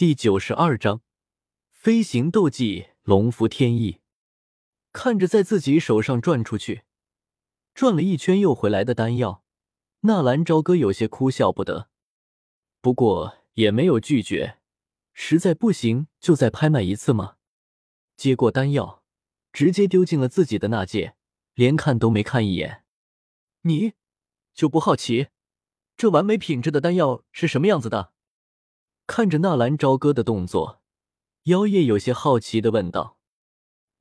[0.00, 1.02] 第九十二章
[1.68, 4.00] 飞行斗技龙符天翼。
[4.94, 6.84] 看着在自己手上转出去、
[7.74, 9.44] 转了一圈又回来的丹药，
[10.00, 11.90] 纳兰朝歌有些哭笑不得。
[12.80, 14.56] 不过也没有拒绝，
[15.12, 17.36] 实在不行就再拍卖一次嘛。
[18.16, 19.02] 接过丹药，
[19.52, 21.14] 直接丢进了自己的纳戒，
[21.52, 22.84] 连看都没看一眼。
[23.64, 23.92] 你
[24.54, 25.28] 就不好奇，
[25.98, 28.14] 这完美品质的丹药是什么样子的？
[29.12, 30.80] 看着纳兰朝歌的动作，
[31.42, 33.18] 妖夜有些好奇的问道。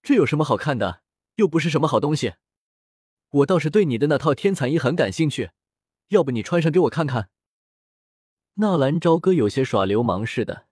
[0.03, 1.01] 这有什么好看的？
[1.37, 2.35] 又不是什么好东西。
[3.31, 5.49] 我倒是对你的那套天蚕衣很感兴趣，
[6.09, 7.31] 要不你穿上给我看看？
[8.53, 10.67] 纳兰朝歌有些耍流氓似的，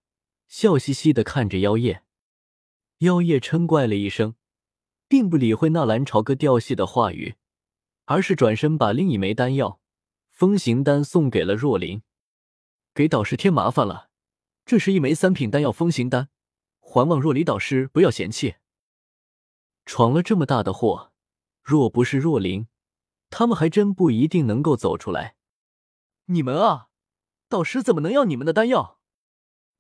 [0.48, 2.04] 笑嘻嘻的看着妖夜。
[3.00, 4.36] 妖夜嗔怪了一声，
[5.08, 7.38] 并不理会纳兰朝歌调戏的话语，
[8.06, 9.80] 而是转身把另一枚丹药
[10.30, 12.04] 风行丹送给了若琳。
[12.94, 14.07] 给导师添麻烦了，
[14.68, 16.28] 这是一枚三品丹药风行丹，
[16.82, 18.56] 还望若离导师不要嫌弃。
[19.86, 21.14] 闯了这么大的祸，
[21.64, 22.68] 若不是若琳，
[23.30, 25.38] 他们还真不一定能够走出来。
[26.26, 26.90] 你们啊，
[27.48, 29.00] 导师怎么能要你们的丹药？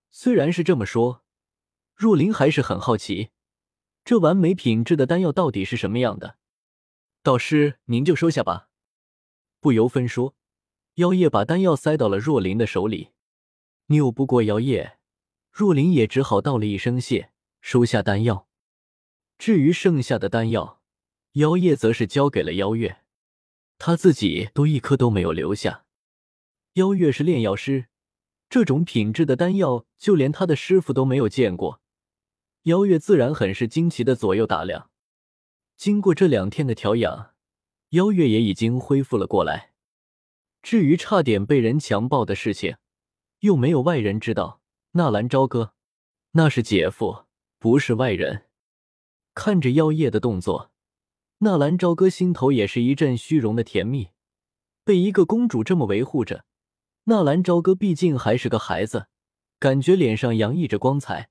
[0.09, 1.25] 虽然是这么说，
[1.93, 3.31] 若琳还是很好奇，
[4.05, 6.37] 这完美品质的丹药到底是什么样的。
[7.21, 8.69] 导师，您就收下吧。
[9.59, 10.37] 不由分说，
[10.93, 13.11] 妖夜把丹药塞到了若琳的手里。
[13.87, 14.97] 拗不过妖夜，
[15.49, 18.47] 若琳也只好道了一声谢，收下丹药。
[19.37, 20.81] 至于剩下的丹药，
[21.33, 23.03] 妖夜则是交给了妖月，
[23.77, 25.85] 他自己都一颗都没有留下。
[26.73, 27.87] 妖月是炼药师，
[28.49, 31.81] 这种品质的丹药，就连他的师傅都没有见过。
[32.63, 34.89] 妖月自然很是惊奇的左右打量。
[35.77, 37.33] 经过这两天的调养，
[37.91, 39.71] 妖月也已经恢复了过来。
[40.61, 42.75] 至于差点被人强暴的事情，
[43.39, 44.61] 又没有外人知道。
[44.91, 45.73] 纳兰朝歌，
[46.31, 47.25] 那是姐夫，
[47.59, 48.45] 不是外人。
[49.35, 50.71] 看着妖夜的动作，
[51.39, 54.09] 纳兰朝歌心头也是一阵虚荣的甜蜜。
[54.83, 56.45] 被一个公主这么维护着，
[57.03, 59.07] 纳兰朝歌毕竟还是个孩子，
[59.59, 61.29] 感觉脸上洋溢着光彩。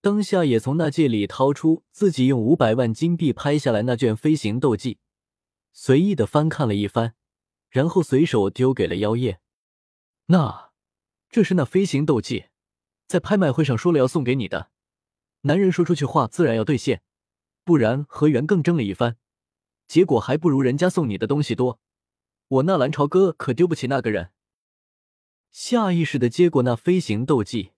[0.00, 4.98] 当下也从那戒里掏出自己用五百万金币拍下来那卷飞行斗技，
[5.72, 7.14] 随意的翻看了一番，
[7.70, 9.40] 然后随手丢给了妖夜。
[10.26, 10.65] 那，
[11.30, 12.46] 这是那飞行斗技，
[13.06, 14.70] 在拍卖会上说了要送给你的。
[15.42, 17.02] 男人说出去话，自然要兑现。
[17.64, 19.16] 不然和元更争了一番，
[19.88, 21.80] 结果还不如人家送你的东西多。
[22.48, 24.30] 我纳兰朝歌可丢不起那个人。
[25.50, 27.72] 下意识的接过那飞行斗技，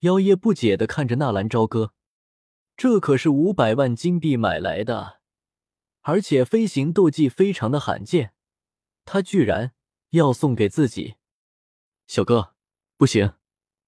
[0.00, 1.94] 妖夜不解的看着纳兰朝歌，
[2.76, 5.20] 这可是五百万金币买来的，
[6.02, 8.34] 而且飞行斗技非常的罕见，
[9.06, 9.72] 他居然
[10.10, 11.14] 要送给自己。
[12.06, 12.53] 小哥，
[12.96, 13.34] 不行，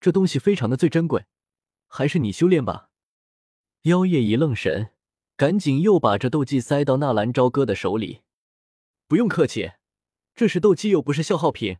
[0.00, 1.26] 这东西非常的最珍贵，
[1.86, 2.90] 还是你修炼吧。
[3.82, 4.92] 妖夜一愣神。
[5.38, 8.22] 赶紧又把这斗技塞到纳兰朝歌的手里。
[9.06, 9.72] 不用客气，
[10.34, 11.76] 这是斗技，又不是消耗品，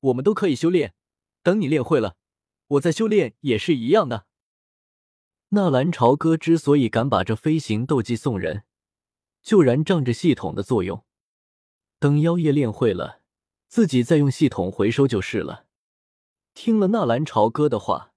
[0.00, 0.92] 我们都可以修炼。
[1.42, 2.16] 等你练会了，
[2.66, 4.26] 我再修炼也是一样的。
[5.48, 8.64] 纳兰朝歌之所以敢把这飞行斗技送人，
[9.40, 11.02] 就然仗着系统的作用。
[11.98, 13.22] 等妖夜练会了，
[13.68, 15.67] 自己再用系统回收就是了。
[16.60, 18.12] 听了纳兰朝歌的话，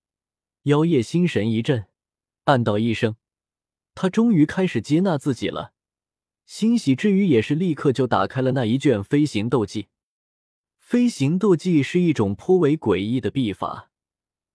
[0.64, 1.86] 妖夜心神一震，
[2.46, 3.16] 暗道一声。
[3.94, 5.74] 他终于开始接纳自己了，
[6.48, 9.90] 欣喜之余也是立刻就打开了那一卷飞行斗技。
[10.80, 13.92] 飞行斗技是一种颇为诡异的秘法，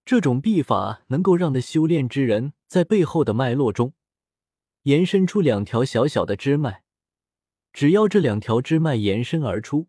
[0.05, 3.93] 这种秘法能够让的修炼之人在背后的脉络中
[4.83, 6.83] 延伸出两条小小的支脉，
[7.73, 9.87] 只要这两条支脉延伸而出，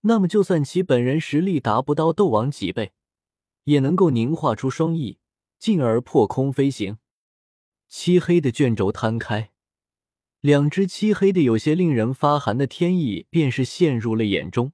[0.00, 2.92] 那么就算其本人实力达不到斗王几倍，
[3.64, 5.18] 也能够凝化出双翼，
[5.58, 6.98] 进而破空飞行。
[7.88, 9.52] 漆黑的卷轴摊开，
[10.40, 14.72] 两只漆黑的、有些令人发寒的天翼便是陷入了眼中。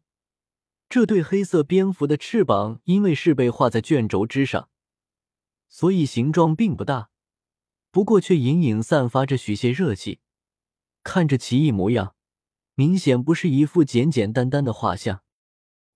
[0.89, 4.69] 这对黑色蝙蝠的翅膀，因为是被画在卷轴之上，
[5.69, 7.11] 所以形状并不大，
[7.93, 10.21] 不过却隐隐散发着许些热气。
[11.05, 12.15] 看着奇异模样，
[12.75, 15.23] 明显不是一副简简单单的画像。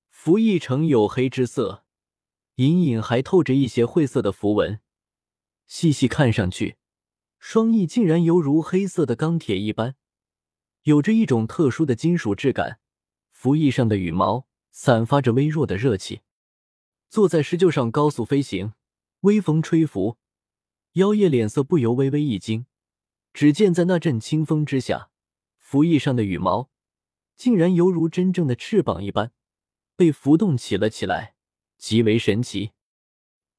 [0.09, 1.84] 符翼呈黝黑之色，
[2.57, 4.81] 隐隐还透着一些晦涩的符文，
[5.67, 6.77] 细细看上去。
[7.39, 9.97] 双翼竟然犹如黑色的钢铁一般，
[10.85, 12.79] 有着一种特殊的金属质感。
[13.31, 16.23] 服翼上的羽毛散发着微弱的热气。
[17.11, 18.73] 坐在石臼上高速飞行，
[19.21, 20.17] 微风吹拂，
[20.93, 22.67] 妖夜脸色不由微微一惊。
[23.33, 25.11] 只见在那阵清风之下，
[25.59, 26.71] 服翼上的羽毛
[27.37, 29.33] 竟然犹如真正的翅膀一般，
[29.97, 31.34] 被浮动起了起来，
[31.77, 32.73] 极为神奇。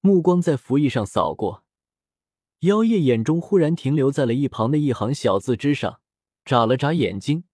[0.01, 1.63] 目光在符意上扫过，
[2.59, 5.99] 妖夜眼中忽然停留在了一旁的一行小字之上，
[6.43, 7.45] 眨了眨眼睛，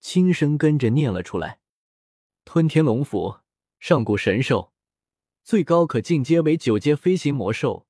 [0.00, 1.60] 轻声跟着念了出来
[2.44, 3.40] ：“吞天龙符，
[3.78, 4.72] 上古神兽，
[5.42, 7.86] 最高可进阶为九阶飞行魔兽。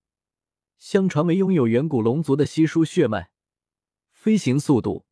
[0.78, 3.30] 相传为拥有远古龙族的稀疏血脉，
[4.10, 5.06] 飞行速度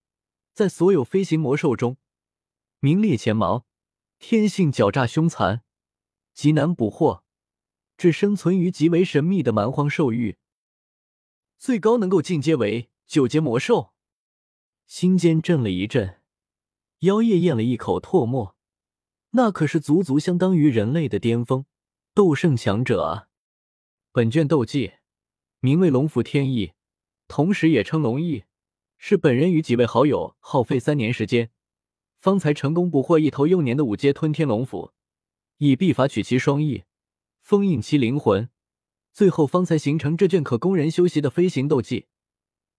[0.53, 1.97] 在所有飞行魔兽中
[2.81, 3.67] 名列前茅。
[4.19, 5.63] 天性狡诈凶残，
[6.41, 7.23] 极难捕获。”
[7.99, 10.39] 只生存于极为神秘的蛮荒兽域，
[11.59, 13.93] 最高能够进阶为九阶魔兽。
[14.87, 16.23] 心间震了一震，
[17.01, 18.57] 妖夜咽了一口唾沫，
[19.33, 21.67] 那可是足足相当于人类的巅峰
[22.15, 23.29] 斗圣强者啊！
[24.13, 24.95] 本卷斗技
[25.59, 26.73] 名为龙符天意，
[27.29, 28.45] 同时也称龙翼，
[28.97, 31.51] 是本人与几位好友耗费三年时间，
[32.19, 34.95] 方才成功捕获一头幼年的五阶吞天龙符，
[35.63, 36.85] 以秘法取其双翼。
[37.43, 38.49] 封印其灵魂，
[39.13, 42.07] 最后方才形成这卷可供人修习的飞行斗技。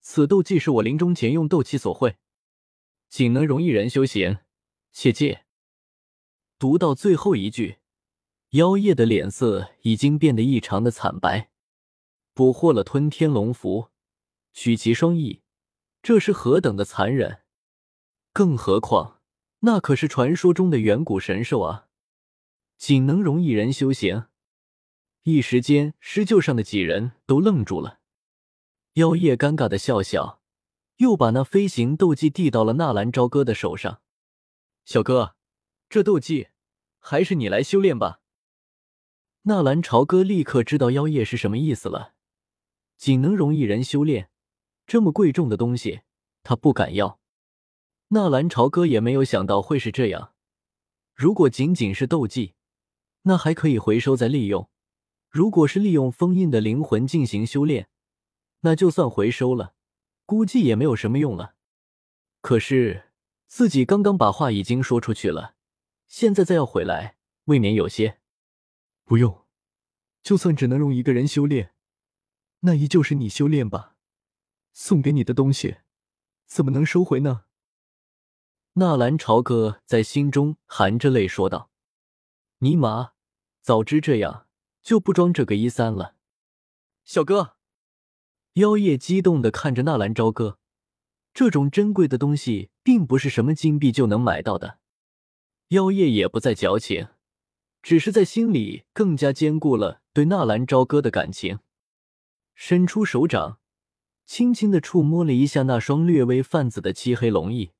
[0.00, 2.16] 此斗技是我临终前用斗气所绘，
[3.08, 4.38] 仅能容一人修行，
[4.90, 5.38] 切记。
[6.58, 7.76] 读到最后一句，
[8.50, 11.50] 妖夜的脸色已经变得异常的惨白。
[12.34, 13.90] 捕获了吞天龙符，
[14.52, 15.42] 取其双翼，
[16.02, 17.42] 这是何等的残忍！
[18.32, 19.20] 更何况
[19.60, 21.86] 那可是传说中的远古神兽啊，
[22.84, 24.24] 仅能容一人修行。
[25.22, 28.00] 一时间，施救上的几人都愣住了。
[28.94, 30.42] 妖夜尴尬的笑笑，
[30.96, 34.02] 又把那飞行斗技递到了纳兰朝歌的手上。
[34.84, 35.36] 小哥，
[35.88, 36.48] 这斗技
[36.98, 38.20] 还是你来修炼吧。
[39.42, 42.14] 纳兰朝歌立刻知道妖夜是什么意思了。
[42.96, 44.28] 仅能容一人修炼，
[44.88, 46.00] 这么贵重的东西，
[46.42, 47.20] 他不敢要。
[48.08, 50.34] 纳兰朝歌也没有想到会是这样。
[51.14, 52.54] 如果仅仅是斗技，
[53.22, 54.68] 那还可以回收再利用。
[55.28, 57.88] 如果是利用封印的灵魂进行修炼，
[58.60, 59.74] 那就算回收了，
[60.26, 61.54] 估计也没有什么用了。
[62.40, 63.10] 可是
[63.46, 65.54] 自己刚刚把话已经说出去了，
[66.06, 68.20] 现在再要回来，未免有些……
[69.04, 69.46] 不用，
[70.22, 71.74] 就算只能容一个人修炼，
[72.60, 73.96] 那依旧是你修炼吧。
[74.72, 75.78] 送给你的东西，
[76.46, 77.44] 怎么能收回呢？
[78.74, 81.70] 纳兰朝歌在心中含着泪说道
[82.60, 83.11] ：“尼玛，
[83.62, 84.46] 早知这样。”
[84.82, 86.16] 就不装这个一三了，
[87.04, 87.54] 小哥。
[88.54, 90.58] 妖夜激动的看着纳兰朝歌，
[91.32, 94.80] 这种珍贵的东西并不是什么金币就能买到的。
[95.68, 97.10] 妖夜也不再矫情，
[97.80, 101.60] 只是在心里更加坚固了对纳兰朝歌的感情，
[102.56, 103.60] 伸出手掌，
[104.26, 107.70] 轻轻的触摸了一下那双略微泛紫的漆黑龙翼，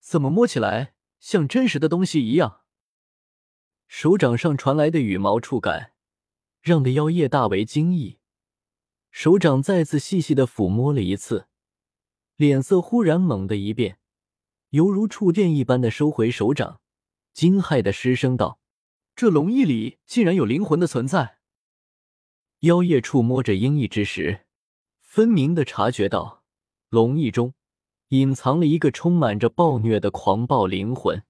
[0.00, 2.62] 怎么摸起来像真实的东西一样？
[3.88, 5.92] 手掌上传来的羽毛触感。
[6.60, 8.18] 让的妖夜大为惊异，
[9.10, 11.46] 手掌再次细细的抚摸了一次，
[12.36, 13.98] 脸色忽然猛地一变，
[14.70, 16.80] 犹如触电一般的收回手掌，
[17.32, 18.60] 惊骇的失声道
[19.16, 21.38] ：“这龙翼里竟然有灵魂的存在！”
[22.60, 24.44] 妖夜触摸着鹰翼之时，
[25.00, 26.42] 分明的察觉到
[26.90, 27.54] 龙翼中
[28.08, 31.22] 隐藏了一个充满着暴虐的狂暴灵魂。